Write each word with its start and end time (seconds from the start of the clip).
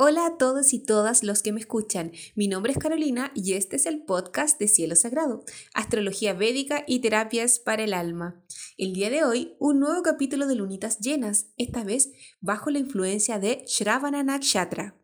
Hola 0.00 0.26
a 0.26 0.36
todos 0.38 0.74
y 0.74 0.78
todas 0.78 1.24
los 1.24 1.42
que 1.42 1.50
me 1.50 1.58
escuchan. 1.58 2.12
Mi 2.36 2.46
nombre 2.46 2.70
es 2.70 2.78
Carolina 2.78 3.32
y 3.34 3.54
este 3.54 3.74
es 3.74 3.84
el 3.84 4.00
podcast 4.00 4.56
de 4.60 4.68
Cielo 4.68 4.94
Sagrado, 4.94 5.42
Astrología 5.74 6.34
Védica 6.34 6.84
y 6.86 7.00
Terapias 7.00 7.58
para 7.58 7.82
el 7.82 7.92
Alma. 7.92 8.40
El 8.76 8.92
día 8.92 9.10
de 9.10 9.24
hoy, 9.24 9.56
un 9.58 9.80
nuevo 9.80 10.04
capítulo 10.04 10.46
de 10.46 10.54
Lunitas 10.54 11.00
Llenas, 11.00 11.48
esta 11.56 11.82
vez 11.82 12.12
bajo 12.40 12.70
la 12.70 12.78
influencia 12.78 13.40
de 13.40 13.64
Shravana 13.66 14.22
Nakshatra. 14.22 14.97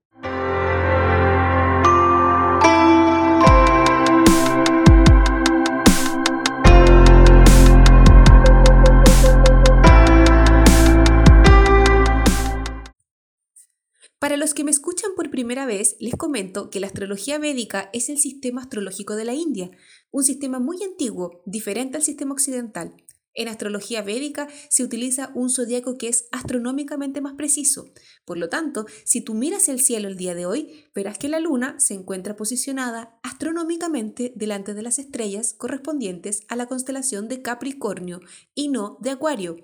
Que 14.54 14.64
me 14.64 14.70
escuchan 14.70 15.10
por 15.16 15.30
primera 15.30 15.66
vez, 15.66 15.96
les 16.00 16.14
comento 16.14 16.70
que 16.70 16.80
la 16.80 16.86
astrología 16.86 17.38
védica 17.38 17.90
es 17.92 18.08
el 18.08 18.18
sistema 18.18 18.62
astrológico 18.62 19.16
de 19.16 19.24
la 19.24 19.34
India, 19.34 19.70
un 20.10 20.24
sistema 20.24 20.60
muy 20.60 20.82
antiguo, 20.82 21.42
diferente 21.44 21.96
al 21.96 22.02
sistema 22.02 22.32
occidental. 22.32 22.94
En 23.36 23.48
astrología 23.48 24.00
védica 24.02 24.46
se 24.70 24.84
utiliza 24.84 25.32
un 25.34 25.50
zodiaco 25.50 25.98
que 25.98 26.06
es 26.06 26.28
astronómicamente 26.30 27.20
más 27.20 27.34
preciso. 27.34 27.92
Por 28.24 28.38
lo 28.38 28.48
tanto, 28.48 28.86
si 29.04 29.20
tú 29.20 29.34
miras 29.34 29.68
el 29.68 29.80
cielo 29.80 30.06
el 30.06 30.16
día 30.16 30.34
de 30.34 30.46
hoy, 30.46 30.84
verás 30.94 31.18
que 31.18 31.28
la 31.28 31.40
luna 31.40 31.80
se 31.80 31.94
encuentra 31.94 32.36
posicionada 32.36 33.18
astronómicamente 33.24 34.32
delante 34.36 34.72
de 34.72 34.82
las 34.82 35.00
estrellas 35.00 35.52
correspondientes 35.52 36.42
a 36.48 36.54
la 36.54 36.66
constelación 36.66 37.28
de 37.28 37.42
Capricornio 37.42 38.20
y 38.54 38.68
no 38.68 38.98
de 39.00 39.10
Acuario 39.10 39.56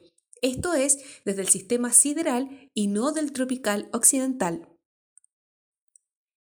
esto 0.43 0.73
es 0.73 0.99
desde 1.25 1.43
el 1.43 1.49
sistema 1.49 1.93
sideral 1.93 2.71
y 2.73 2.87
no 2.87 3.13
del 3.13 3.33
tropical 3.33 3.89
occidental. 3.93 4.70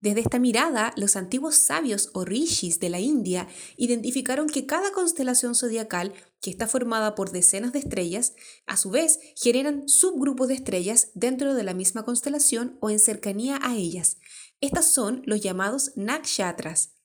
Desde 0.04 0.20
esta 0.20 0.38
mirada, 0.38 0.92
los 0.98 1.16
antiguos 1.16 1.56
sabios 1.56 2.10
o 2.12 2.26
rishis 2.26 2.82
de 2.82 2.90
la 2.90 3.00
India 3.00 3.48
identificaron 3.78 4.50
que 4.50 4.66
cada 4.66 4.92
constelación 4.92 5.56
zodiacal, 5.56 6.14
que 6.42 6.50
está 6.50 6.68
formada 6.68 7.16
por 7.16 7.32
decenas 7.32 7.72
de 7.72 7.80
estrellas, 7.80 8.34
a 8.66 8.76
su 8.76 8.90
vez 8.90 9.22
generan 9.38 9.88
subgrupos 9.88 10.50
de 10.50 10.56
estrellas 10.56 11.12
dentro 11.14 11.54
de 11.54 11.64
la 11.64 11.74
misma 11.74 12.04
constelación 12.04 12.78
o 12.82 12.90
en 12.90 13.00
cercanía 13.00 13.58
a 13.64 13.78
ellas. 13.78 14.18
Estas 14.60 14.92
son 14.92 15.22
los 15.26 15.40
llamados 15.40 15.94
nakshatras. 15.96 16.96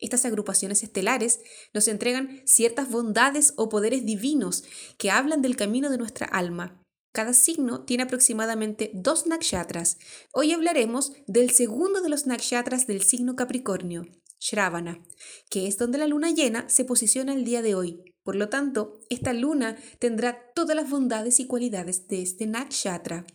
Estas 0.00 0.24
agrupaciones 0.24 0.82
estelares 0.82 1.38
nos 1.72 1.86
entregan 1.86 2.42
ciertas 2.44 2.90
bondades 2.90 3.52
o 3.56 3.68
poderes 3.68 4.04
divinos 4.04 4.64
que 4.96 5.12
hablan 5.12 5.42
del 5.42 5.54
camino 5.54 5.90
de 5.90 5.98
nuestra 5.98 6.26
alma. 6.26 6.84
Cada 7.12 7.32
signo 7.32 7.84
tiene 7.84 8.04
aproximadamente 8.04 8.90
dos 8.94 9.26
nakshatras. 9.26 9.98
Hoy 10.32 10.52
hablaremos 10.52 11.12
del 11.26 11.50
segundo 11.50 12.00
de 12.00 12.08
los 12.08 12.26
nakshatras 12.26 12.86
del 12.86 13.02
signo 13.02 13.34
Capricornio, 13.34 14.06
Shravana, 14.40 15.02
que 15.50 15.66
es 15.66 15.78
donde 15.78 15.98
la 15.98 16.06
luna 16.06 16.30
llena 16.30 16.68
se 16.68 16.84
posiciona 16.84 17.32
el 17.32 17.44
día 17.44 17.62
de 17.62 17.74
hoy. 17.74 18.14
Por 18.22 18.36
lo 18.36 18.48
tanto, 18.48 19.00
esta 19.08 19.32
luna 19.32 19.76
tendrá 19.98 20.52
todas 20.54 20.76
las 20.76 20.90
bondades 20.90 21.40
y 21.40 21.46
cualidades 21.46 22.08
de 22.08 22.22
este 22.22 22.46
nakshatra. 22.46 23.26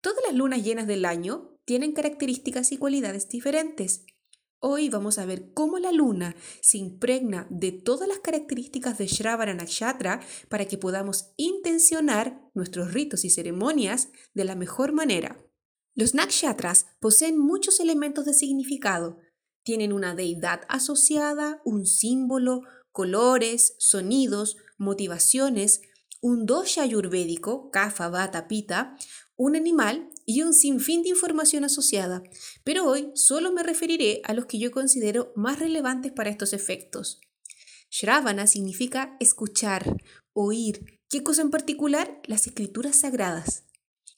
Todas 0.00 0.22
las 0.26 0.34
lunas 0.34 0.62
llenas 0.62 0.86
del 0.86 1.04
año 1.04 1.58
tienen 1.64 1.92
características 1.92 2.72
y 2.72 2.76
cualidades 2.76 3.28
diferentes. 3.28 4.04
Hoy 4.66 4.88
vamos 4.88 5.18
a 5.18 5.26
ver 5.26 5.52
cómo 5.52 5.78
la 5.78 5.92
luna 5.92 6.34
se 6.62 6.78
impregna 6.78 7.46
de 7.50 7.70
todas 7.70 8.08
las 8.08 8.20
características 8.20 8.96
de 8.96 9.06
Shravana 9.06 9.52
Nakshatra 9.52 10.20
para 10.48 10.64
que 10.64 10.78
podamos 10.78 11.34
intencionar 11.36 12.40
nuestros 12.54 12.94
ritos 12.94 13.26
y 13.26 13.30
ceremonias 13.30 14.08
de 14.32 14.44
la 14.44 14.54
mejor 14.54 14.92
manera. 14.92 15.36
Los 15.94 16.14
nakshatras 16.14 16.86
poseen 16.98 17.38
muchos 17.38 17.78
elementos 17.78 18.24
de 18.24 18.32
significado. 18.32 19.18
Tienen 19.64 19.92
una 19.92 20.14
deidad 20.14 20.62
asociada, 20.70 21.60
un 21.66 21.84
símbolo, 21.84 22.62
colores, 22.90 23.76
sonidos, 23.78 24.56
motivaciones, 24.78 25.82
un 26.22 26.46
dosha 26.46 26.84
ayurvédico, 26.84 27.70
kapha, 27.70 28.08
vata, 28.08 28.48
pita, 28.48 28.96
un 29.36 29.56
animal 29.56 30.10
y 30.26 30.42
un 30.42 30.54
sinfín 30.54 31.02
de 31.02 31.10
información 31.10 31.64
asociada, 31.64 32.22
pero 32.62 32.86
hoy 32.88 33.10
solo 33.14 33.52
me 33.52 33.62
referiré 33.62 34.20
a 34.24 34.32
los 34.32 34.46
que 34.46 34.58
yo 34.58 34.70
considero 34.70 35.32
más 35.36 35.58
relevantes 35.58 36.12
para 36.12 36.30
estos 36.30 36.52
efectos. 36.52 37.20
Shravana 37.90 38.46
significa 38.46 39.16
escuchar, 39.20 39.96
oír. 40.32 41.00
¿Qué 41.08 41.22
cosa 41.22 41.42
en 41.42 41.50
particular? 41.50 42.20
Las 42.26 42.46
escrituras 42.46 42.96
sagradas. 42.96 43.64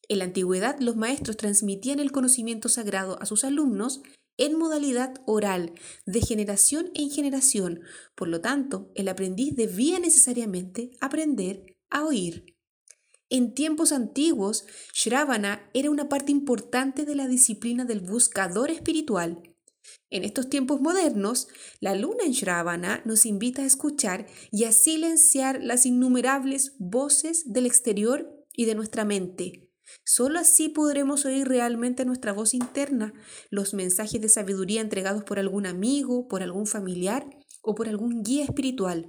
En 0.09 0.19
la 0.19 0.25
antigüedad 0.25 0.79
los 0.81 0.97
maestros 0.97 1.37
transmitían 1.37 2.01
el 2.01 2.13
conocimiento 2.13 2.69
sagrado 2.69 3.21
a 3.21 3.27
sus 3.27 3.45
alumnos 3.45 4.03
en 4.39 4.59
modalidad 4.59 5.23
oral, 5.27 5.73
de 6.05 6.21
generación 6.21 6.91
en 6.95 7.11
generación. 7.11 7.81
Por 8.15 8.29
lo 8.29 8.41
tanto, 8.41 8.91
el 8.95 9.09
aprendiz 9.09 9.57
debía 9.57 9.99
necesariamente 9.99 10.91
aprender 11.01 11.77
a 11.91 12.05
oír. 12.05 12.56
En 13.29 13.55
tiempos 13.55 13.91
antiguos, 13.91 14.67
Shravana 14.95 15.69
era 15.75 15.91
una 15.91 16.09
parte 16.09 16.31
importante 16.31 17.05
de 17.05 17.17
la 17.17 17.27
disciplina 17.27 17.85
del 17.85 18.01
buscador 18.01 18.71
espiritual. 18.71 19.43
En 20.11 20.23
estos 20.23 20.49
tiempos 20.49 20.81
modernos, 20.81 21.49
la 21.81 21.97
luna 21.97 22.25
en 22.25 22.33
Shravana 22.33 23.03
nos 23.05 23.27
invita 23.27 23.63
a 23.63 23.67
escuchar 23.67 24.27
y 24.53 24.65
a 24.65 24.73
silenciar 24.73 25.61
las 25.61 25.87
innumerables 25.87 26.75
voces 26.79 27.53
del 27.53 27.67
exterior 27.67 28.33
y 28.53 28.67
de 28.67 28.77
nuestra 28.77 29.05
mente. 29.05 29.71
Solo 30.05 30.39
así 30.39 30.69
podremos 30.69 31.25
oír 31.25 31.49
realmente 31.49 32.05
nuestra 32.05 32.33
voz 32.33 32.55
interna, 32.55 33.13
los 33.51 33.75
mensajes 33.75 34.21
de 34.21 34.29
sabiduría 34.29 34.81
entregados 34.81 35.25
por 35.25 35.41
algún 35.41 35.67
amigo, 35.67 36.29
por 36.29 36.43
algún 36.45 36.67
familiar 36.67 37.29
o 37.63 37.75
por 37.75 37.89
algún 37.89 38.23
guía 38.23 38.45
espiritual. 38.45 39.09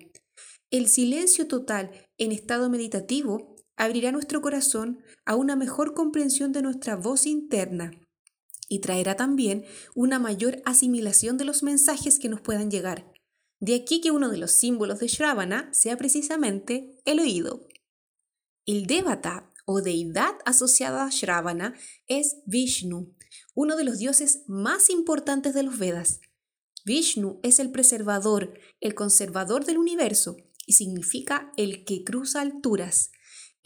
El 0.72 0.88
silencio 0.88 1.48
total 1.48 1.92
en 2.18 2.32
estado 2.32 2.70
meditativo 2.70 3.57
abrirá 3.78 4.12
nuestro 4.12 4.42
corazón 4.42 5.02
a 5.26 5.36
una 5.36 5.56
mejor 5.56 5.94
comprensión 5.94 6.52
de 6.52 6.62
nuestra 6.62 6.96
voz 6.96 7.26
interna 7.26 7.92
y 8.68 8.80
traerá 8.80 9.16
también 9.16 9.66
una 9.96 10.20
mayor 10.20 10.62
asimilación 10.66 11.38
de 11.38 11.46
los 11.46 11.64
mensajes 11.64 12.20
que 12.20 12.30
nos 12.30 12.42
puedan 12.42 12.70
llegar. 12.70 13.12
De 13.60 13.76
aquí 13.76 14.02
que 14.02 14.12
uno 14.12 14.30
de 14.30 14.38
los 14.38 14.52
símbolos 14.52 15.00
de 15.00 15.08
Shravana 15.08 15.70
sea 15.74 15.98
precisamente 15.98 17.02
el 17.06 17.20
oído. 17.20 17.68
El 18.66 18.86
Devata 18.86 19.52
o 19.66 19.82
deidad 19.82 20.36
asociada 20.46 21.06
a 21.06 21.10
Shravana 21.10 21.76
es 22.08 22.38
Vishnu, 22.46 23.16
uno 23.56 23.76
de 23.76 23.84
los 23.84 23.98
dioses 23.98 24.44
más 24.48 24.90
importantes 24.90 25.54
de 25.54 25.64
los 25.64 25.78
Vedas. 25.78 26.20
Vishnu 26.86 27.40
es 27.44 27.60
el 27.60 27.72
preservador, 27.72 28.60
el 28.80 28.96
conservador 28.96 29.66
del 29.66 29.78
universo 29.78 30.38
y 30.66 30.74
significa 30.74 31.52
el 31.58 31.84
que 31.86 32.04
cruza 32.04 32.42
alturas. 32.42 33.12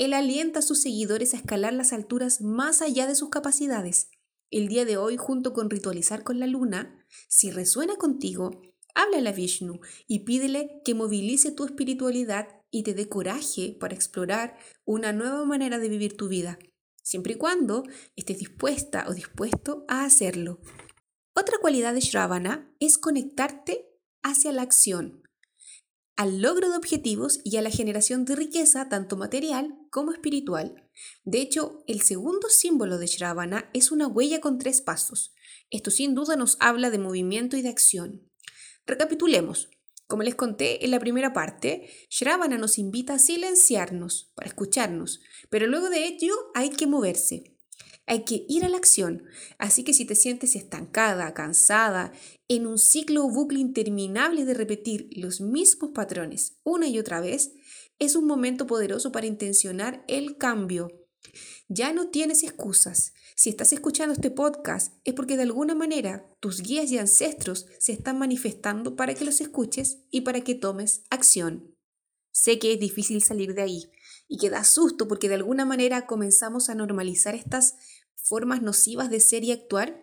Él 0.02 0.14
alienta 0.14 0.60
a 0.60 0.62
sus 0.64 0.82
seguidores 0.82 1.36
a 1.36 1.38
escalar 1.38 1.74
las 1.74 1.94
alturas 1.94 2.42
más 2.42 2.82
allá 2.82 3.06
de 3.06 3.14
sus 3.14 3.30
capacidades. 3.30 4.10
El 4.50 4.68
día 4.68 4.84
de 4.84 4.98
hoy, 4.98 5.16
junto 5.16 5.54
con 5.54 5.70
Ritualizar 5.70 6.24
con 6.24 6.40
la 6.40 6.48
Luna, 6.48 7.06
si 7.28 7.52
resuena 7.52 7.98
contigo, 7.98 8.64
háblale 8.96 9.30
a 9.30 9.32
Vishnu 9.32 9.80
y 10.08 10.22
pídele 10.22 10.82
que 10.84 10.96
movilice 10.96 11.52
tu 11.52 11.66
espiritualidad 11.66 12.48
y 12.72 12.82
te 12.82 12.96
dé 12.96 13.10
coraje 13.10 13.78
para 13.80 13.94
explorar 13.94 14.58
una 14.86 15.14
nueva 15.14 15.46
manera 15.46 15.78
de 15.78 15.90
vivir 15.90 16.18
tu 16.18 16.30
vida, 16.30 16.58
siempre 17.04 17.34
y 17.34 17.38
cuando 17.38 17.84
estés 18.16 18.40
dispuesta 18.40 19.06
o 19.08 19.14
dispuesto 19.14 19.86
a 19.88 20.04
hacerlo. 20.04 20.62
Otra 21.36 21.60
cualidad 21.62 21.94
de 21.94 22.02
Shravana 22.02 22.74
es 22.80 22.98
conectarte 22.98 23.88
hacia 24.24 24.52
la 24.52 24.64
acción, 24.64 25.22
al 26.18 26.42
logro 26.42 26.72
de 26.72 26.78
objetivos 26.78 27.40
y 27.44 27.58
a 27.58 27.62
la 27.62 27.70
generación 27.70 28.26
de 28.26 28.36
riqueza 28.36 28.90
tanto 28.90 29.16
material 29.16 29.78
como 29.92 30.12
espiritual. 30.12 30.90
De 31.24 31.42
hecho, 31.42 31.84
el 31.86 32.02
segundo 32.02 32.50
símbolo 32.50 32.98
de 32.98 33.06
Shravana 33.06 33.70
es 33.74 33.92
una 33.92 34.08
huella 34.08 34.42
con 34.42 34.58
tres 34.58 34.82
pasos. 34.82 35.36
Esto 35.70 35.92
sin 35.92 36.16
duda 36.16 36.36
nos 36.36 36.58
habla 36.60 36.90
de 36.90 36.98
movimiento 36.98 37.58
y 37.58 37.62
de 37.62 37.70
acción. 37.70 38.28
Recapitulemos. 38.88 39.70
Como 40.08 40.24
les 40.24 40.36
conté 40.36 40.84
en 40.84 40.92
la 40.92 41.00
primera 41.00 41.32
parte, 41.32 41.90
Shravana 42.10 42.58
nos 42.58 42.78
invita 42.78 43.14
a 43.14 43.20
silenciarnos 43.20 44.32
para 44.36 44.50
escucharnos, 44.50 45.22
pero 45.50 45.68
luego 45.68 45.90
de 45.90 46.06
ello 46.06 46.34
hay 46.54 46.70
que 46.72 46.88
moverse. 46.88 47.58
Hay 48.08 48.26
que 48.26 48.46
ir 48.50 48.66
a 48.66 48.70
la 48.70 48.78
acción. 48.78 49.24
Así 49.58 49.84
que 49.84 49.94
si 49.94 50.04
te 50.06 50.16
sientes 50.16 50.56
estancada, 50.56 51.34
cansada, 51.34 52.12
en 52.50 52.68
un 52.68 52.78
ciclo 52.78 53.24
o 53.24 53.30
bucle 53.30 53.60
interminable 53.60 54.44
de 54.44 54.54
repetir 54.54 55.10
los 55.16 55.40
mismos 55.40 55.92
patrones 55.92 56.58
una 56.64 56.88
y 56.88 57.00
otra 57.00 57.22
vez, 57.22 57.54
es 58.02 58.16
un 58.16 58.26
momento 58.26 58.66
poderoso 58.66 59.12
para 59.12 59.28
intencionar 59.28 60.04
el 60.08 60.36
cambio. 60.36 60.90
Ya 61.68 61.94
no 61.94 62.10
tienes 62.10 62.42
excusas. 62.42 63.14
Si 63.36 63.52
estás 63.52 63.72
escuchando 63.74 64.14
este 64.14 64.32
podcast 64.32 64.96
es 65.04 65.14
porque 65.14 65.38
de 65.38 65.44
alguna 65.44 65.76
manera 65.76 66.28
tus 66.40 66.64
guías 66.64 66.90
y 66.92 66.98
ancestros 66.98 67.68
se 67.78 67.92
están 67.92 68.18
manifestando 68.18 68.96
para 68.96 69.14
que 69.14 69.24
los 69.24 69.40
escuches 69.40 70.00
y 70.10 70.22
para 70.22 70.42
que 70.42 70.56
tomes 70.56 71.04
acción. 71.12 71.76
Sé 72.32 72.58
que 72.58 72.74
es 72.74 72.80
difícil 72.80 73.22
salir 73.22 73.54
de 73.54 73.62
ahí 73.62 73.92
y 74.28 74.40
que 74.40 74.50
da 74.50 74.64
susto 74.64 75.08
porque 75.08 75.30
de 75.30 75.36
alguna 75.36 75.66
manera 75.66 76.08
comenzamos 76.08 76.70
a 76.70 76.76
normalizar 76.76 77.36
estas 77.36 77.76
formas 78.16 78.64
nocivas 78.64 79.12
de 79.12 79.20
ser 79.20 79.44
y 79.44 79.52
actuar, 79.52 80.02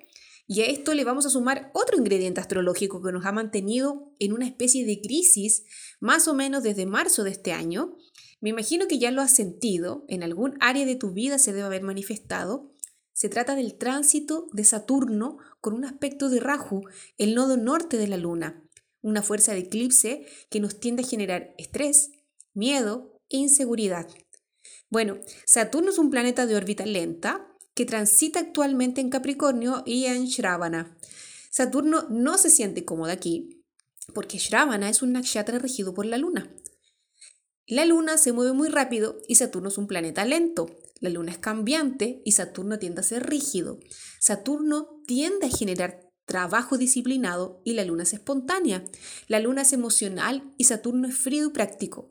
Y 0.50 0.62
a 0.62 0.67
esto 0.67 0.95
le 0.95 1.05
vamos 1.05 1.27
a 1.27 1.31
sumar 1.31 1.71
otro 1.75 1.99
ingrediente 1.99 2.41
astrológico 2.41 3.03
que 3.03 3.12
nos 3.12 3.27
ha 3.27 3.33
mantenido 3.33 4.15
en 4.19 4.33
una 4.33 4.47
especie 4.47 4.87
de 4.87 4.99
crisis 5.03 5.65
más 6.00 6.27
o 6.27 6.33
menos 6.33 6.62
desde 6.62 6.87
marzo 6.87 7.23
de 7.23 7.31
este 7.31 7.53
año. 7.53 7.99
Me 8.41 8.49
imagino 8.49 8.89
que 8.89 8.99
ya 8.99 9.11
lo 9.11 9.21
has 9.21 9.37
sentido, 9.37 10.06
en 10.09 10.23
algún 10.23 10.56
área 10.61 10.87
de 10.87 10.97
tu 10.97 11.12
vida 11.12 11.39
se 11.39 11.53
debe 11.53 11.67
haber 11.67 11.83
manifestado. 11.83 12.73
Se 13.12 13.29
trata 13.29 13.56
del 13.56 13.77
tránsito 13.77 14.49
de 14.53 14.65
Saturno 14.65 15.37
con 15.61 15.75
un 15.75 15.85
aspecto 15.85 16.31
de 16.31 16.41
Rahu, 16.41 16.81
el 17.19 17.35
nodo 17.35 17.59
norte 17.59 17.99
de 17.99 18.09
la 18.09 18.17
Luna, 18.17 18.65
una 19.03 19.21
fuerza 19.21 19.53
de 19.53 19.59
eclipse 19.59 20.25
que 20.49 20.61
nos 20.61 20.81
tiende 20.81 21.03
a 21.03 21.06
generar 21.06 21.55
estrés, 21.59 22.11
miedo 22.55 23.21
e 23.29 23.37
inseguridad. 23.37 24.09
Bueno, 24.89 25.19
Saturno 25.45 25.91
es 25.91 25.99
un 25.99 26.09
planeta 26.09 26.47
de 26.47 26.56
órbita 26.56 26.87
lenta, 26.87 27.48
que 27.78 27.86
transita 27.86 28.40
actualmente 28.40 29.00
en 29.00 29.08
Capricornio 29.08 29.84
y 29.86 30.06
en 30.06 30.25
Shravana. 30.25 30.98
Saturno 31.48 32.08
no 32.10 32.36
se 32.36 32.50
siente 32.50 32.84
cómodo 32.84 33.12
aquí, 33.12 33.62
porque 34.12 34.38
Shravana 34.38 34.90
es 34.90 35.00
un 35.00 35.12
nakshatra 35.12 35.60
regido 35.60 35.94
por 35.94 36.04
la 36.04 36.19
luna. 36.19 36.52
La 37.69 37.86
luna 37.86 38.19
se 38.19 38.32
mueve 38.32 38.52
muy 38.52 38.69
rápido 38.69 39.20
y 39.28 39.36
Saturno 39.36 39.69
es 39.69 39.78
un 39.78 39.86
planeta 39.86 40.25
lento. 40.25 40.66
La 40.98 41.08
luna 41.08 41.30
es 41.30 41.38
cambiante 41.38 42.20
y 42.25 42.32
Saturno 42.32 42.80
tiende 42.80 43.02
a 43.02 43.04
ser 43.04 43.28
rígido. 43.28 43.78
Saturno 44.19 45.00
tiende 45.06 45.46
a 45.46 45.56
generar 45.56 46.07
trabajo 46.28 46.76
disciplinado 46.76 47.62
y 47.64 47.72
la 47.72 47.86
luna 47.86 48.02
es 48.02 48.12
espontánea. 48.12 48.84
La 49.28 49.40
luna 49.40 49.62
es 49.62 49.72
emocional 49.72 50.52
y 50.58 50.64
Saturno 50.64 51.08
es 51.08 51.16
frío 51.16 51.46
y 51.46 51.50
práctico. 51.50 52.10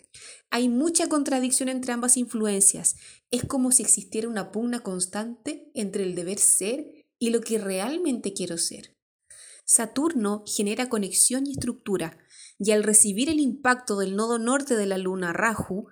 Hay 0.50 0.70
mucha 0.70 1.08
contradicción 1.08 1.70
entre 1.70 1.94
ambas 1.94 2.18
influencias. 2.18 2.96
Es 3.30 3.46
como 3.46 3.72
si 3.72 3.84
existiera 3.84 4.28
una 4.28 4.52
pugna 4.52 4.80
constante 4.80 5.72
entre 5.76 6.04
el 6.04 6.16
deber 6.16 6.40
ser 6.40 7.06
y 7.20 7.30
lo 7.30 7.42
que 7.42 7.60
realmente 7.60 8.34
quiero 8.34 8.58
ser. 8.58 8.98
Saturno 9.66 10.44
genera 10.48 10.90
conexión 10.90 11.46
y 11.46 11.52
estructura, 11.52 12.18
y 12.58 12.72
al 12.72 12.84
recibir 12.84 13.30
el 13.30 13.40
impacto 13.40 14.00
del 14.00 14.16
nodo 14.16 14.40
norte 14.40 14.76
de 14.76 14.88
la 14.88 14.98
luna 14.98 15.32
Rahu, 15.32 15.90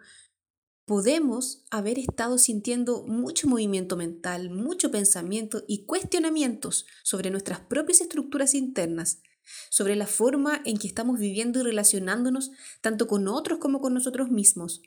podemos 0.85 1.63
haber 1.71 1.97
estado 1.97 2.37
sintiendo 2.37 3.03
mucho 3.07 3.47
movimiento 3.47 3.97
mental, 3.97 4.51
mucho 4.51 4.91
pensamiento 4.91 5.63
y 5.67 5.85
cuestionamientos 5.85 6.85
sobre 7.03 7.31
nuestras 7.31 7.59
propias 7.59 8.01
estructuras 8.01 8.53
internas, 8.53 9.21
sobre 9.69 9.95
la 9.95 10.07
forma 10.07 10.61
en 10.65 10.77
que 10.77 10.87
estamos 10.87 11.19
viviendo 11.19 11.59
y 11.59 11.63
relacionándonos 11.63 12.51
tanto 12.81 13.07
con 13.07 13.27
otros 13.27 13.59
como 13.59 13.81
con 13.81 13.93
nosotros 13.93 14.29
mismos. 14.29 14.81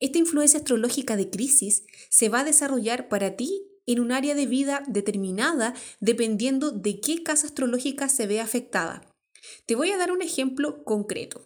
Esta 0.00 0.18
influencia 0.18 0.58
astrológica 0.58 1.16
de 1.16 1.30
crisis 1.30 1.84
se 2.08 2.28
va 2.28 2.40
a 2.40 2.44
desarrollar 2.44 3.08
para 3.08 3.36
ti 3.36 3.66
en 3.86 4.00
un 4.00 4.12
área 4.12 4.34
de 4.34 4.46
vida 4.46 4.82
determinada 4.86 5.74
dependiendo 6.00 6.70
de 6.70 7.00
qué 7.00 7.22
casa 7.22 7.46
astrológica 7.46 8.08
se 8.08 8.26
ve 8.26 8.40
afectada. 8.40 9.06
Te 9.66 9.74
voy 9.74 9.90
a 9.90 9.98
dar 9.98 10.10
un 10.10 10.22
ejemplo 10.22 10.84
concreto. 10.84 11.44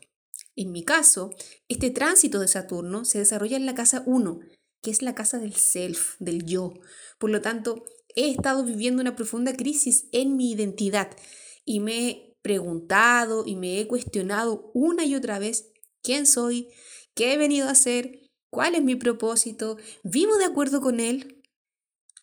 En 0.58 0.72
mi 0.72 0.82
caso, 0.82 1.30
este 1.68 1.92
tránsito 1.92 2.40
de 2.40 2.48
Saturno 2.48 3.04
se 3.04 3.20
desarrolla 3.20 3.56
en 3.56 3.64
la 3.64 3.76
casa 3.76 4.02
1, 4.06 4.40
que 4.82 4.90
es 4.90 5.02
la 5.02 5.14
casa 5.14 5.38
del 5.38 5.54
self, 5.54 6.16
del 6.18 6.44
yo. 6.46 6.74
Por 7.20 7.30
lo 7.30 7.40
tanto, 7.40 7.84
he 8.16 8.28
estado 8.28 8.64
viviendo 8.64 9.00
una 9.00 9.14
profunda 9.14 9.52
crisis 9.52 10.08
en 10.10 10.36
mi 10.36 10.50
identidad 10.50 11.16
y 11.64 11.78
me 11.78 12.34
preguntado 12.42 13.44
y 13.46 13.54
me 13.54 13.78
he 13.78 13.86
cuestionado 13.86 14.72
una 14.74 15.04
y 15.04 15.14
otra 15.14 15.38
vez 15.38 15.70
quién 16.02 16.26
soy, 16.26 16.70
qué 17.14 17.34
he 17.34 17.36
venido 17.36 17.68
a 17.68 17.72
hacer, 17.72 18.28
cuál 18.50 18.74
es 18.74 18.82
mi 18.82 18.96
propósito, 18.96 19.76
vivo 20.02 20.38
de 20.38 20.46
acuerdo 20.46 20.80
con 20.80 20.98
él, 20.98 21.40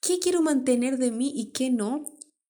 qué 0.01 0.19
quiero 0.19 0.41
mantener 0.41 0.97
de 0.97 1.11
mí 1.11 1.31
y 1.33 1.53
qué 1.53 1.69
no, 1.69 2.03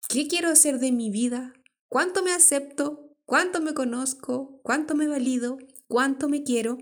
qué 0.10 0.28
quiero 0.28 0.50
hacer 0.50 0.80
de 0.80 0.92
mi 0.92 1.12
vida, 1.12 1.54
cuánto 1.90 2.24
me 2.24 2.32
acepto, 2.32 3.12
cuánto 3.28 3.62
me 3.62 3.76
conozco, 3.76 4.60
cuánto 4.64 4.96
me 4.96 5.08
valido, 5.08 5.60
cuánto 5.88 6.30
me 6.30 6.44
quiero. 6.44 6.78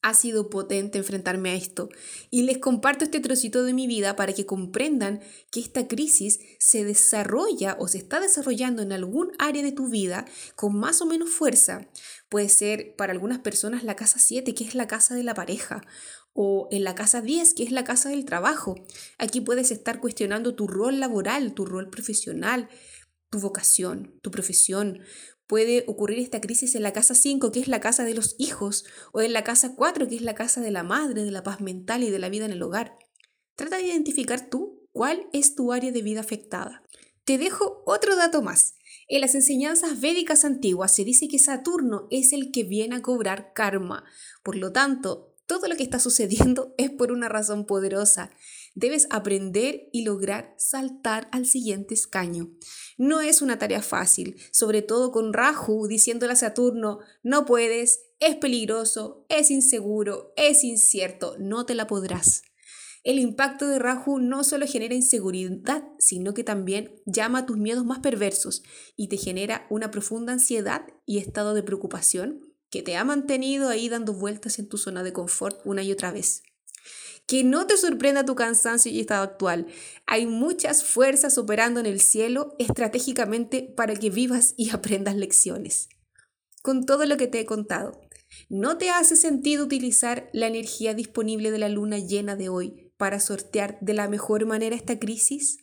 Ha 0.00 0.14
sido 0.14 0.48
potente 0.48 0.96
enfrentarme 0.96 1.50
a 1.50 1.54
esto 1.54 1.88
y 2.30 2.42
les 2.42 2.58
comparto 2.58 3.04
este 3.04 3.18
trocito 3.18 3.64
de 3.64 3.72
mi 3.72 3.88
vida 3.88 4.14
para 4.14 4.32
que 4.32 4.46
comprendan 4.46 5.20
que 5.50 5.58
esta 5.58 5.88
crisis 5.88 6.38
se 6.60 6.84
desarrolla 6.84 7.76
o 7.80 7.88
se 7.88 7.98
está 7.98 8.20
desarrollando 8.20 8.82
en 8.82 8.92
algún 8.92 9.32
área 9.40 9.62
de 9.62 9.72
tu 9.72 9.88
vida 9.88 10.24
con 10.54 10.78
más 10.78 11.02
o 11.02 11.06
menos 11.06 11.30
fuerza. 11.30 11.88
Puede 12.28 12.48
ser 12.48 12.94
para 12.94 13.12
algunas 13.12 13.40
personas 13.40 13.82
la 13.82 13.96
casa 13.96 14.20
7, 14.20 14.54
que 14.54 14.62
es 14.62 14.76
la 14.76 14.86
casa 14.86 15.16
de 15.16 15.24
la 15.24 15.34
pareja, 15.34 15.82
o 16.32 16.68
en 16.70 16.84
la 16.84 16.94
casa 16.94 17.20
10, 17.20 17.54
que 17.54 17.64
es 17.64 17.72
la 17.72 17.82
casa 17.82 18.10
del 18.10 18.24
trabajo. 18.24 18.76
Aquí 19.18 19.40
puedes 19.40 19.72
estar 19.72 19.98
cuestionando 19.98 20.54
tu 20.54 20.68
rol 20.68 21.00
laboral, 21.00 21.52
tu 21.54 21.66
rol 21.66 21.90
profesional, 21.90 22.68
tu 23.30 23.40
vocación, 23.40 24.18
tu 24.22 24.30
profesión, 24.30 25.00
Puede 25.48 25.84
ocurrir 25.86 26.18
esta 26.18 26.42
crisis 26.42 26.74
en 26.74 26.82
la 26.82 26.92
casa 26.92 27.14
5, 27.14 27.50
que 27.52 27.60
es 27.60 27.68
la 27.68 27.80
casa 27.80 28.04
de 28.04 28.12
los 28.12 28.36
hijos, 28.38 28.84
o 29.12 29.22
en 29.22 29.32
la 29.32 29.44
casa 29.44 29.74
4, 29.74 30.06
que 30.06 30.16
es 30.16 30.22
la 30.22 30.34
casa 30.34 30.60
de 30.60 30.70
la 30.70 30.82
madre, 30.82 31.24
de 31.24 31.30
la 31.30 31.42
paz 31.42 31.62
mental 31.62 32.04
y 32.04 32.10
de 32.10 32.18
la 32.18 32.28
vida 32.28 32.44
en 32.44 32.52
el 32.52 32.62
hogar. 32.62 32.98
Trata 33.56 33.78
de 33.78 33.84
identificar 33.84 34.50
tú 34.50 34.86
cuál 34.92 35.26
es 35.32 35.54
tu 35.54 35.72
área 35.72 35.90
de 35.90 36.02
vida 36.02 36.20
afectada. 36.20 36.82
Te 37.24 37.38
dejo 37.38 37.82
otro 37.86 38.14
dato 38.14 38.42
más. 38.42 38.74
En 39.08 39.22
las 39.22 39.34
enseñanzas 39.34 40.02
védicas 40.02 40.44
antiguas 40.44 40.94
se 40.94 41.02
dice 41.04 41.28
que 41.28 41.38
Saturno 41.38 42.08
es 42.10 42.34
el 42.34 42.52
que 42.52 42.64
viene 42.64 42.96
a 42.96 43.02
cobrar 43.02 43.54
karma. 43.54 44.04
Por 44.42 44.54
lo 44.54 44.70
tanto, 44.70 45.34
todo 45.46 45.66
lo 45.66 45.76
que 45.76 45.82
está 45.82 45.98
sucediendo 45.98 46.74
es 46.78 46.90
por 46.90 47.10
una 47.10 47.30
razón 47.30 47.64
poderosa. 47.64 48.30
Debes 48.80 49.08
aprender 49.10 49.88
y 49.92 50.04
lograr 50.04 50.54
saltar 50.56 51.28
al 51.32 51.46
siguiente 51.46 51.94
escaño. 51.94 52.52
No 52.96 53.20
es 53.20 53.42
una 53.42 53.58
tarea 53.58 53.82
fácil, 53.82 54.36
sobre 54.52 54.82
todo 54.82 55.10
con 55.10 55.32
Rahu 55.32 55.88
diciéndole 55.88 56.34
a 56.34 56.36
Saturno, 56.36 57.00
no 57.24 57.44
puedes, 57.44 58.02
es 58.20 58.36
peligroso, 58.36 59.26
es 59.28 59.50
inseguro, 59.50 60.32
es 60.36 60.62
incierto, 60.62 61.34
no 61.40 61.66
te 61.66 61.74
la 61.74 61.88
podrás. 61.88 62.42
El 63.02 63.18
impacto 63.18 63.66
de 63.66 63.80
Rahu 63.80 64.20
no 64.20 64.44
solo 64.44 64.64
genera 64.64 64.94
inseguridad, 64.94 65.82
sino 65.98 66.32
que 66.32 66.44
también 66.44 67.02
llama 67.04 67.40
a 67.40 67.46
tus 67.46 67.56
miedos 67.56 67.84
más 67.84 67.98
perversos 67.98 68.62
y 68.94 69.08
te 69.08 69.16
genera 69.16 69.66
una 69.70 69.90
profunda 69.90 70.32
ansiedad 70.32 70.86
y 71.04 71.18
estado 71.18 71.52
de 71.54 71.64
preocupación 71.64 72.42
que 72.70 72.82
te 72.82 72.96
ha 72.96 73.02
mantenido 73.02 73.70
ahí 73.70 73.88
dando 73.88 74.12
vueltas 74.12 74.60
en 74.60 74.68
tu 74.68 74.78
zona 74.78 75.02
de 75.02 75.12
confort 75.12 75.60
una 75.64 75.82
y 75.82 75.90
otra 75.90 76.12
vez. 76.12 76.44
Que 77.28 77.44
no 77.44 77.66
te 77.66 77.76
sorprenda 77.76 78.24
tu 78.24 78.34
cansancio 78.34 78.90
y 78.90 79.00
estado 79.00 79.22
actual. 79.22 79.66
Hay 80.06 80.26
muchas 80.26 80.82
fuerzas 80.82 81.36
operando 81.36 81.78
en 81.78 81.84
el 81.84 82.00
cielo 82.00 82.56
estratégicamente 82.58 83.62
para 83.76 83.94
que 83.94 84.08
vivas 84.08 84.54
y 84.56 84.70
aprendas 84.72 85.14
lecciones. 85.14 85.90
Con 86.62 86.86
todo 86.86 87.04
lo 87.04 87.18
que 87.18 87.28
te 87.28 87.38
he 87.38 87.46
contado, 87.46 88.00
¿no 88.48 88.78
te 88.78 88.88
hace 88.88 89.14
sentido 89.14 89.66
utilizar 89.66 90.30
la 90.32 90.46
energía 90.46 90.94
disponible 90.94 91.50
de 91.50 91.58
la 91.58 91.68
luna 91.68 91.98
llena 91.98 92.34
de 92.34 92.48
hoy 92.48 92.92
para 92.96 93.20
sortear 93.20 93.78
de 93.82 93.92
la 93.92 94.08
mejor 94.08 94.46
manera 94.46 94.74
esta 94.74 94.98
crisis? 94.98 95.58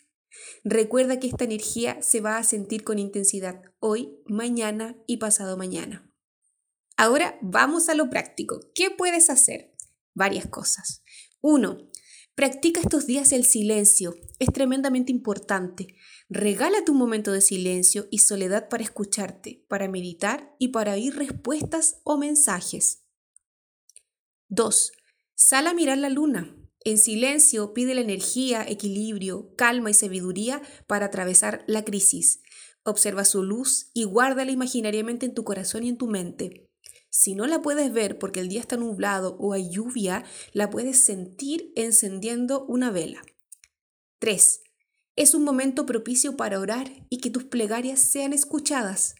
Recuerda 0.63 1.19
que 1.19 1.27
esta 1.27 1.45
energía 1.45 1.99
se 2.01 2.21
va 2.21 2.37
a 2.37 2.43
sentir 2.43 2.83
con 2.83 2.99
intensidad 2.99 3.63
hoy, 3.79 4.19
mañana 4.27 4.95
y 5.07 5.17
pasado 5.17 5.57
mañana. 5.57 6.11
Ahora 6.95 7.39
vamos 7.41 7.89
a 7.89 7.95
lo 7.95 8.09
práctico. 8.09 8.59
¿Qué 8.75 8.91
puedes 8.91 9.31
hacer? 9.31 9.73
Varias 10.13 10.47
cosas. 10.47 11.01
Uno, 11.47 11.77
practica 12.33 12.79
estos 12.79 13.05
días 13.05 13.31
el 13.31 13.45
silencio. 13.45 14.15
Es 14.39 14.51
tremendamente 14.51 15.11
importante. 15.11 15.95
Regálate 16.27 16.89
un 16.89 16.97
momento 16.97 17.31
de 17.33 17.41
silencio 17.41 18.07
y 18.09 18.17
soledad 18.17 18.67
para 18.67 18.81
escucharte, 18.81 19.63
para 19.69 19.87
meditar 19.87 20.55
y 20.57 20.69
para 20.69 20.93
oír 20.93 21.15
respuestas 21.15 22.01
o 22.03 22.17
mensajes. 22.17 23.03
2. 24.47 24.91
Sal 25.35 25.67
a 25.67 25.75
mirar 25.75 25.99
la 25.99 26.09
luna. 26.09 26.57
En 26.83 26.97
silencio 26.97 27.75
pide 27.75 27.93
la 27.93 28.01
energía, 28.01 28.65
equilibrio, 28.67 29.53
calma 29.55 29.91
y 29.91 29.93
sabiduría 29.93 30.63
para 30.87 31.05
atravesar 31.05 31.63
la 31.67 31.85
crisis. 31.85 32.41
Observa 32.83 33.23
su 33.23 33.43
luz 33.43 33.91
y 33.93 34.05
guárdala 34.05 34.49
imaginariamente 34.49 35.27
en 35.27 35.35
tu 35.35 35.43
corazón 35.43 35.83
y 35.83 35.89
en 35.89 35.97
tu 35.97 36.07
mente. 36.07 36.64
Si 37.17 37.33
no 37.33 37.47
la 37.47 37.61
puedes 37.61 37.93
ver 37.93 38.19
porque 38.19 38.41
el 38.41 38.49
día 38.49 38.59
está 38.59 38.75
nublado 38.75 39.37
o 39.39 39.53
hay 39.53 39.69
lluvia, 39.69 40.25
la 40.51 40.69
puedes 40.69 40.99
sentir 40.99 41.71
encendiendo 41.77 42.65
una 42.65 42.91
vela. 42.91 43.21
3. 44.19 44.61
Es 45.15 45.33
un 45.33 45.45
momento 45.45 45.85
propicio 45.85 46.35
para 46.35 46.59
orar 46.59 46.91
y 47.09 47.19
que 47.19 47.29
tus 47.29 47.45
plegarias 47.45 48.01
sean 48.01 48.33
escuchadas. 48.33 49.15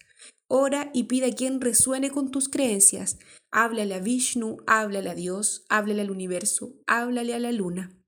Ora 0.46 0.90
y 0.92 1.04
pide 1.04 1.28
a 1.28 1.34
quien 1.34 1.58
resuene 1.58 2.10
con 2.10 2.30
tus 2.30 2.50
creencias. 2.50 3.16
Háblale 3.50 3.94
a 3.94 4.00
Vishnu, 4.00 4.58
háblale 4.66 5.08
a 5.08 5.14
Dios, 5.14 5.64
háblale 5.70 6.02
al 6.02 6.10
universo, 6.10 6.74
háblale 6.86 7.32
a 7.32 7.38
la 7.38 7.50
luna. 7.50 7.98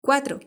4. 0.00 0.40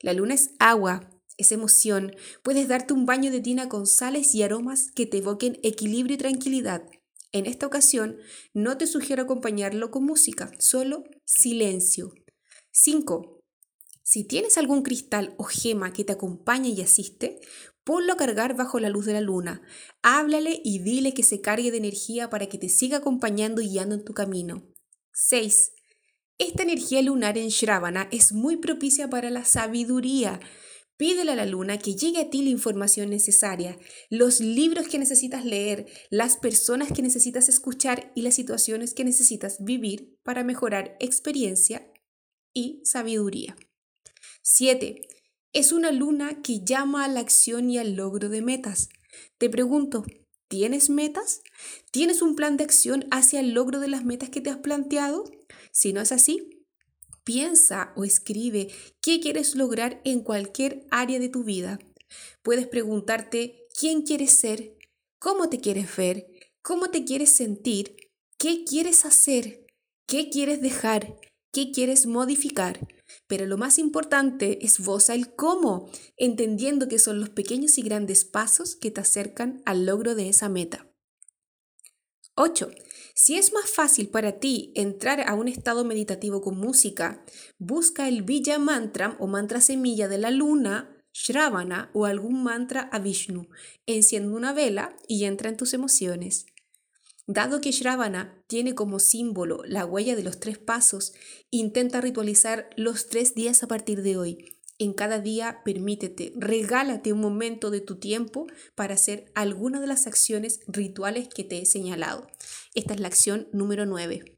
La 0.00 0.12
luna 0.12 0.34
es 0.34 0.50
agua, 0.58 1.08
es 1.38 1.52
emoción. 1.52 2.16
Puedes 2.42 2.66
darte 2.66 2.94
un 2.94 3.06
baño 3.06 3.30
de 3.30 3.40
tina 3.40 3.68
con 3.68 3.86
sales 3.86 4.34
y 4.34 4.42
aromas 4.42 4.90
que 4.90 5.06
te 5.06 5.18
evoquen 5.18 5.60
equilibrio 5.62 6.16
y 6.16 6.18
tranquilidad. 6.18 6.82
En 7.34 7.46
esta 7.46 7.66
ocasión, 7.66 8.18
no 8.52 8.78
te 8.78 8.86
sugiero 8.86 9.24
acompañarlo 9.24 9.90
con 9.90 10.04
música, 10.04 10.52
solo 10.60 11.02
silencio. 11.24 12.12
5. 12.70 13.40
Si 14.04 14.22
tienes 14.22 14.56
algún 14.56 14.82
cristal 14.82 15.34
o 15.36 15.42
gema 15.42 15.92
que 15.92 16.04
te 16.04 16.12
acompaña 16.12 16.68
y 16.68 16.80
asiste, 16.80 17.40
ponlo 17.82 18.12
a 18.12 18.16
cargar 18.16 18.54
bajo 18.54 18.78
la 18.78 18.88
luz 18.88 19.06
de 19.06 19.14
la 19.14 19.20
luna. 19.20 19.62
Háblale 20.00 20.60
y 20.62 20.78
dile 20.78 21.12
que 21.12 21.24
se 21.24 21.40
cargue 21.40 21.72
de 21.72 21.78
energía 21.78 22.30
para 22.30 22.46
que 22.46 22.56
te 22.56 22.68
siga 22.68 22.98
acompañando 22.98 23.60
y 23.60 23.68
guiando 23.68 23.96
en 23.96 24.04
tu 24.04 24.14
camino. 24.14 24.62
6. 25.12 25.72
Esta 26.38 26.62
energía 26.62 27.02
lunar 27.02 27.36
en 27.36 27.48
Shravana 27.48 28.06
es 28.12 28.32
muy 28.32 28.58
propicia 28.58 29.10
para 29.10 29.30
la 29.30 29.44
sabiduría. 29.44 30.38
Pídele 30.96 31.32
a 31.32 31.36
la 31.36 31.46
luna 31.46 31.78
que 31.78 31.96
llegue 31.96 32.20
a 32.20 32.30
ti 32.30 32.42
la 32.42 32.50
información 32.50 33.10
necesaria, 33.10 33.78
los 34.10 34.38
libros 34.40 34.86
que 34.86 34.98
necesitas 34.98 35.44
leer, 35.44 35.86
las 36.08 36.36
personas 36.36 36.92
que 36.92 37.02
necesitas 37.02 37.48
escuchar 37.48 38.12
y 38.14 38.22
las 38.22 38.34
situaciones 38.34 38.94
que 38.94 39.04
necesitas 39.04 39.64
vivir 39.64 40.16
para 40.22 40.44
mejorar 40.44 40.96
experiencia 41.00 41.90
y 42.54 42.80
sabiduría. 42.84 43.56
7. 44.42 45.00
Es 45.52 45.72
una 45.72 45.90
luna 45.90 46.42
que 46.42 46.64
llama 46.64 47.04
a 47.04 47.08
la 47.08 47.20
acción 47.20 47.70
y 47.70 47.78
al 47.78 47.94
logro 47.96 48.28
de 48.28 48.42
metas. 48.42 48.88
Te 49.38 49.50
pregunto, 49.50 50.04
¿tienes 50.48 50.90
metas? 50.90 51.42
¿Tienes 51.90 52.22
un 52.22 52.36
plan 52.36 52.56
de 52.56 52.64
acción 52.64 53.06
hacia 53.10 53.40
el 53.40 53.52
logro 53.52 53.80
de 53.80 53.88
las 53.88 54.04
metas 54.04 54.30
que 54.30 54.40
te 54.40 54.50
has 54.50 54.58
planteado? 54.58 55.24
Si 55.72 55.92
no 55.92 56.00
es 56.00 56.12
así, 56.12 56.63
Piensa 57.24 57.92
o 57.96 58.04
escribe 58.04 58.70
qué 59.00 59.18
quieres 59.20 59.54
lograr 59.54 60.00
en 60.04 60.20
cualquier 60.20 60.86
área 60.90 61.18
de 61.18 61.30
tu 61.30 61.42
vida. 61.42 61.78
Puedes 62.42 62.66
preguntarte 62.66 63.66
quién 63.78 64.02
quieres 64.02 64.30
ser, 64.32 64.76
cómo 65.18 65.48
te 65.48 65.58
quieres 65.58 65.96
ver, 65.96 66.26
cómo 66.62 66.90
te 66.90 67.04
quieres 67.04 67.30
sentir, 67.30 67.96
qué 68.38 68.64
quieres 68.64 69.06
hacer, 69.06 69.66
qué 70.06 70.28
quieres 70.28 70.60
dejar, 70.60 71.18
qué 71.50 71.72
quieres 71.72 72.06
modificar. 72.06 72.86
Pero 73.26 73.46
lo 73.46 73.56
más 73.56 73.78
importante 73.78 74.64
es 74.64 74.78
vos 74.80 75.08
el 75.08 75.34
cómo, 75.34 75.90
entendiendo 76.16 76.88
que 76.88 76.98
son 76.98 77.20
los 77.20 77.30
pequeños 77.30 77.78
y 77.78 77.82
grandes 77.82 78.24
pasos 78.24 78.76
que 78.76 78.90
te 78.90 79.00
acercan 79.00 79.62
al 79.64 79.86
logro 79.86 80.14
de 80.14 80.28
esa 80.28 80.48
meta. 80.48 80.90
8. 82.36 82.70
Si 83.16 83.38
es 83.38 83.52
más 83.52 83.70
fácil 83.70 84.08
para 84.08 84.40
ti 84.40 84.72
entrar 84.74 85.20
a 85.20 85.34
un 85.34 85.46
estado 85.46 85.84
meditativo 85.84 86.42
con 86.42 86.58
música, 86.58 87.24
busca 87.58 88.08
el 88.08 88.22
Villa 88.22 88.58
Mantra 88.58 89.16
o 89.20 89.28
mantra 89.28 89.60
semilla 89.60 90.08
de 90.08 90.18
la 90.18 90.32
luna, 90.32 90.90
Shravana 91.12 91.92
o 91.94 92.06
algún 92.06 92.42
mantra 92.42 92.88
a 92.92 92.98
Vishnu. 92.98 93.48
Enciende 93.86 94.34
una 94.34 94.52
vela 94.52 94.96
y 95.06 95.26
entra 95.26 95.48
en 95.48 95.56
tus 95.56 95.74
emociones. 95.74 96.46
Dado 97.28 97.60
que 97.60 97.70
Shravana 97.70 98.42
tiene 98.48 98.74
como 98.74 98.98
símbolo 98.98 99.62
la 99.64 99.86
huella 99.86 100.16
de 100.16 100.24
los 100.24 100.40
tres 100.40 100.58
pasos, 100.58 101.12
intenta 101.50 102.00
ritualizar 102.00 102.68
los 102.76 103.06
tres 103.06 103.36
días 103.36 103.62
a 103.62 103.68
partir 103.68 104.02
de 104.02 104.16
hoy. 104.16 104.54
En 104.78 104.92
cada 104.92 105.20
día 105.20 105.62
permítete, 105.64 106.32
regálate 106.34 107.12
un 107.12 107.20
momento 107.20 107.70
de 107.70 107.80
tu 107.80 107.96
tiempo 108.00 108.48
para 108.74 108.94
hacer 108.94 109.30
alguna 109.36 109.80
de 109.80 109.86
las 109.86 110.08
acciones 110.08 110.60
rituales 110.66 111.28
que 111.28 111.44
te 111.44 111.62
he 111.62 111.64
señalado. 111.64 112.26
Esta 112.74 112.94
es 112.94 113.00
la 113.00 113.06
acción 113.06 113.48
número 113.52 113.86
9. 113.86 114.34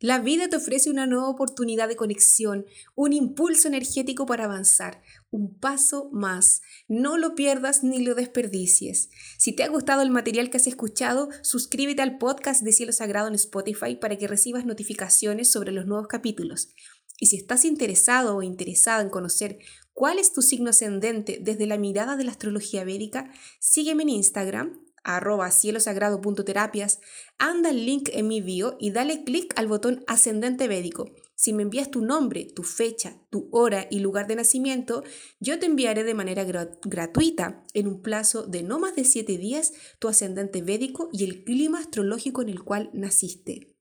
La 0.00 0.18
vida 0.18 0.48
te 0.48 0.56
ofrece 0.56 0.88
una 0.88 1.06
nueva 1.06 1.28
oportunidad 1.28 1.88
de 1.88 1.96
conexión, 1.96 2.64
un 2.94 3.12
impulso 3.12 3.68
energético 3.68 4.24
para 4.24 4.44
avanzar, 4.44 5.02
un 5.30 5.58
paso 5.58 6.08
más. 6.10 6.62
No 6.88 7.18
lo 7.18 7.34
pierdas 7.34 7.84
ni 7.84 8.02
lo 8.02 8.14
desperdicies. 8.14 9.10
Si 9.36 9.52
te 9.52 9.62
ha 9.62 9.68
gustado 9.68 10.00
el 10.00 10.10
material 10.10 10.48
que 10.48 10.56
has 10.56 10.66
escuchado, 10.66 11.28
suscríbete 11.42 12.00
al 12.00 12.16
podcast 12.16 12.62
de 12.62 12.72
Cielo 12.72 12.92
Sagrado 12.92 13.28
en 13.28 13.34
Spotify 13.34 13.96
para 13.96 14.16
que 14.16 14.26
recibas 14.26 14.64
notificaciones 14.64 15.52
sobre 15.52 15.70
los 15.70 15.84
nuevos 15.84 16.08
capítulos. 16.08 16.70
Y 17.18 17.26
si 17.26 17.36
estás 17.36 17.66
interesado 17.66 18.36
o 18.36 18.42
interesada 18.42 19.02
en 19.02 19.10
conocer 19.10 19.58
cuál 19.92 20.18
es 20.18 20.32
tu 20.32 20.40
signo 20.40 20.70
ascendente 20.70 21.38
desde 21.42 21.66
la 21.66 21.76
mirada 21.76 22.16
de 22.16 22.24
la 22.24 22.32
astrología 22.32 22.84
védica, 22.84 23.30
sígueme 23.60 24.02
en 24.04 24.08
Instagram, 24.08 24.83
arroba 25.04 25.50
cielosagrado.terapias, 25.50 27.00
anda 27.38 27.70
el 27.70 27.86
link 27.86 28.08
en 28.12 28.26
mi 28.26 28.40
bio 28.40 28.76
y 28.80 28.90
dale 28.90 29.22
clic 29.24 29.52
al 29.56 29.68
botón 29.68 30.02
ascendente 30.06 30.66
védico. 30.66 31.12
Si 31.36 31.52
me 31.52 31.62
envías 31.62 31.90
tu 31.90 32.00
nombre, 32.00 32.44
tu 32.44 32.62
fecha, 32.62 33.20
tu 33.30 33.48
hora 33.52 33.86
y 33.90 34.00
lugar 34.00 34.26
de 34.26 34.36
nacimiento, 34.36 35.02
yo 35.40 35.58
te 35.58 35.66
enviaré 35.66 36.04
de 36.04 36.14
manera 36.14 36.44
gratuita, 36.44 37.64
en 37.74 37.88
un 37.88 38.02
plazo 38.02 38.46
de 38.46 38.62
no 38.62 38.78
más 38.78 38.96
de 38.96 39.04
7 39.04 39.36
días, 39.36 39.72
tu 39.98 40.08
ascendente 40.08 40.62
védico 40.62 41.10
y 41.12 41.24
el 41.24 41.44
clima 41.44 41.80
astrológico 41.80 42.42
en 42.42 42.48
el 42.48 42.62
cual 42.62 42.90
naciste. 42.92 43.73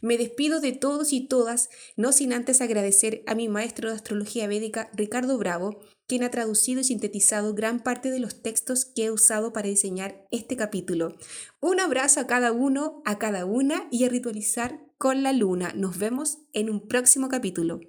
Me 0.00 0.18
despido 0.18 0.60
de 0.60 0.72
todos 0.72 1.12
y 1.12 1.26
todas, 1.26 1.70
no 1.96 2.12
sin 2.12 2.32
antes 2.32 2.60
agradecer 2.60 3.22
a 3.26 3.34
mi 3.34 3.48
maestro 3.48 3.88
de 3.88 3.96
astrología 3.96 4.46
védica, 4.46 4.90
Ricardo 4.94 5.38
Bravo, 5.38 5.80
quien 6.06 6.22
ha 6.22 6.30
traducido 6.30 6.80
y 6.80 6.84
sintetizado 6.84 7.54
gran 7.54 7.82
parte 7.82 8.10
de 8.10 8.18
los 8.18 8.42
textos 8.42 8.84
que 8.84 9.06
he 9.06 9.10
usado 9.10 9.52
para 9.52 9.68
diseñar 9.68 10.26
este 10.30 10.56
capítulo. 10.56 11.16
Un 11.60 11.80
abrazo 11.80 12.20
a 12.20 12.26
cada 12.26 12.52
uno, 12.52 13.02
a 13.04 13.18
cada 13.18 13.44
una 13.46 13.88
y 13.90 14.04
a 14.04 14.08
ritualizar 14.08 14.80
con 14.98 15.22
la 15.22 15.32
luna. 15.32 15.72
Nos 15.74 15.98
vemos 15.98 16.38
en 16.52 16.70
un 16.70 16.86
próximo 16.86 17.28
capítulo. 17.28 17.80